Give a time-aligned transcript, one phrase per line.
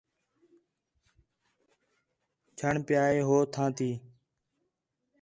[2.57, 3.89] چھݨ پِیا ہے ہو تھاں تی